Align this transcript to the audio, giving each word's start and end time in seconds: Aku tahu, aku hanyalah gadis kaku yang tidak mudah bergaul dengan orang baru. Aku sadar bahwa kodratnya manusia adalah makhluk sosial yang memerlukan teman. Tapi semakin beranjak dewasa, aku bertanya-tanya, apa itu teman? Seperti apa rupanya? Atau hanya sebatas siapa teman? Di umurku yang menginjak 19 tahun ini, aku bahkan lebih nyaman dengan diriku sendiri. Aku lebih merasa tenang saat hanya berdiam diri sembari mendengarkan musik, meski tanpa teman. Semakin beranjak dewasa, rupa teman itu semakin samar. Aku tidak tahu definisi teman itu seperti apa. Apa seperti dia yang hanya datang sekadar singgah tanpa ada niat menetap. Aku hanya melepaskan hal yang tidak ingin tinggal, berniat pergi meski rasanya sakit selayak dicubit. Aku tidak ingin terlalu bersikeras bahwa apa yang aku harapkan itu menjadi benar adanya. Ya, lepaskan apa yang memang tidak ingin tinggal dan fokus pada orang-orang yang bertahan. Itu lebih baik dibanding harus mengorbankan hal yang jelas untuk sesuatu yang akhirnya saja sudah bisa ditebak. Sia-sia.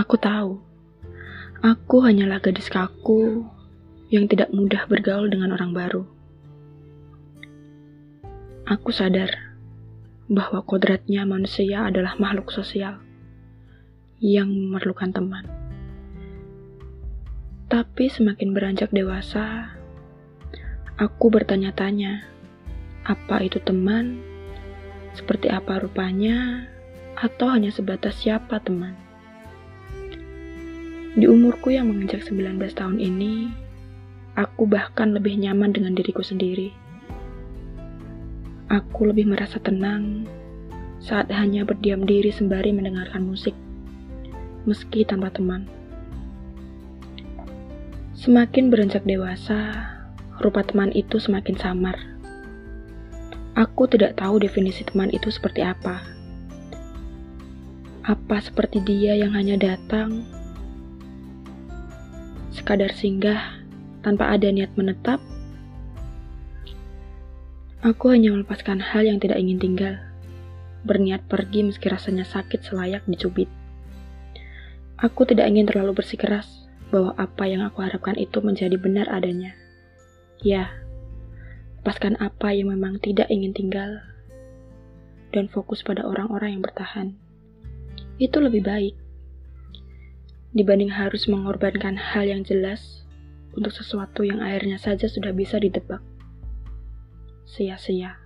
Aku 0.00 0.16
tahu, 0.16 0.56
aku 1.60 2.00
hanyalah 2.00 2.40
gadis 2.40 2.72
kaku 2.72 3.44
yang 4.08 4.24
tidak 4.32 4.48
mudah 4.48 4.88
bergaul 4.88 5.28
dengan 5.28 5.52
orang 5.52 5.76
baru. 5.76 6.08
Aku 8.64 8.96
sadar 8.96 9.28
bahwa 10.24 10.64
kodratnya 10.64 11.28
manusia 11.28 11.84
adalah 11.84 12.16
makhluk 12.16 12.48
sosial 12.48 12.96
yang 14.24 14.48
memerlukan 14.48 15.12
teman. 15.12 15.44
Tapi 17.68 18.08
semakin 18.08 18.56
beranjak 18.56 18.88
dewasa, 18.96 19.76
aku 20.96 21.28
bertanya-tanya, 21.28 22.24
apa 23.04 23.44
itu 23.44 23.60
teman? 23.60 24.16
Seperti 25.12 25.52
apa 25.52 25.76
rupanya? 25.76 26.64
Atau 27.20 27.52
hanya 27.52 27.68
sebatas 27.68 28.16
siapa 28.16 28.64
teman? 28.64 29.09
Di 31.10 31.26
umurku 31.26 31.74
yang 31.74 31.90
menginjak 31.90 32.22
19 32.22 32.70
tahun 32.70 33.02
ini, 33.02 33.50
aku 34.38 34.62
bahkan 34.62 35.10
lebih 35.10 35.34
nyaman 35.42 35.74
dengan 35.74 35.98
diriku 35.98 36.22
sendiri. 36.22 36.70
Aku 38.70 39.10
lebih 39.10 39.26
merasa 39.26 39.58
tenang 39.58 40.30
saat 41.02 41.26
hanya 41.34 41.66
berdiam 41.66 42.06
diri 42.06 42.30
sembari 42.30 42.70
mendengarkan 42.70 43.26
musik, 43.26 43.58
meski 44.70 45.02
tanpa 45.02 45.34
teman. 45.34 45.66
Semakin 48.14 48.70
beranjak 48.70 49.02
dewasa, 49.02 49.90
rupa 50.38 50.62
teman 50.62 50.94
itu 50.94 51.18
semakin 51.18 51.58
samar. 51.58 51.98
Aku 53.58 53.90
tidak 53.90 54.14
tahu 54.14 54.38
definisi 54.38 54.86
teman 54.86 55.10
itu 55.10 55.26
seperti 55.26 55.66
apa. 55.66 56.06
Apa 58.06 58.38
seperti 58.38 58.78
dia 58.86 59.18
yang 59.18 59.34
hanya 59.34 59.58
datang 59.58 60.38
sekadar 62.60 62.92
singgah 62.92 63.56
tanpa 64.04 64.28
ada 64.36 64.52
niat 64.52 64.68
menetap. 64.76 65.16
Aku 67.80 68.12
hanya 68.12 68.36
melepaskan 68.36 68.84
hal 68.84 69.08
yang 69.08 69.16
tidak 69.16 69.40
ingin 69.40 69.56
tinggal, 69.56 69.96
berniat 70.84 71.24
pergi 71.24 71.64
meski 71.64 71.88
rasanya 71.88 72.28
sakit 72.28 72.60
selayak 72.60 73.00
dicubit. 73.08 73.48
Aku 75.00 75.24
tidak 75.24 75.48
ingin 75.48 75.64
terlalu 75.64 76.04
bersikeras 76.04 76.68
bahwa 76.92 77.16
apa 77.16 77.48
yang 77.48 77.64
aku 77.64 77.80
harapkan 77.80 78.20
itu 78.20 78.44
menjadi 78.44 78.76
benar 78.76 79.08
adanya. 79.08 79.56
Ya, 80.44 80.68
lepaskan 81.80 82.20
apa 82.20 82.52
yang 82.52 82.76
memang 82.76 83.00
tidak 83.00 83.32
ingin 83.32 83.56
tinggal 83.56 84.04
dan 85.32 85.48
fokus 85.48 85.80
pada 85.80 86.04
orang-orang 86.04 86.60
yang 86.60 86.62
bertahan. 86.62 87.16
Itu 88.20 88.44
lebih 88.44 88.60
baik 88.60 88.94
dibanding 90.52 90.92
harus 90.92 91.24
mengorbankan 91.30 91.96
hal 91.96 92.28
yang 92.28 92.44
jelas 92.44 93.08
untuk 93.56 93.74
sesuatu 93.74 94.22
yang 94.22 94.38
akhirnya 94.44 94.76
saja 94.76 95.08
sudah 95.08 95.34
bisa 95.34 95.58
ditebak. 95.58 96.02
Sia-sia. 97.48 98.19